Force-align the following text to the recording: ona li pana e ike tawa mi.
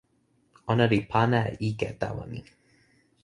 ona 0.71 0.85
li 0.91 0.99
pana 1.11 1.39
e 1.51 1.53
ike 1.69 1.89
tawa 2.01 2.23
mi. 2.31 2.41